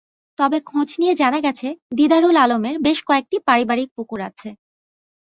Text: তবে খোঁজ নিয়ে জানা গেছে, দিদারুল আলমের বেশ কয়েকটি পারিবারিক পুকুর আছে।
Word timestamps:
তবে 0.39 0.57
খোঁজ 0.61 0.89
নিয়ে 1.01 1.13
জানা 1.15 1.39
গেছে, 1.45 1.67
দিদারুল 1.97 2.35
আলমের 2.37 2.75
বেশ 2.85 2.99
কয়েকটি 3.07 3.37
পারিবারিক 3.47 3.89
পুকুর 3.97 4.19
আছে। 4.29 4.49